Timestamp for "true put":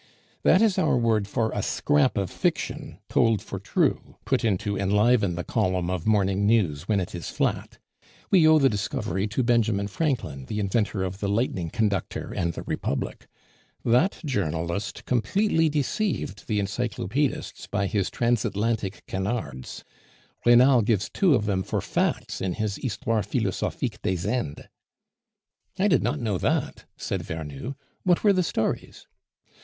3.59-4.43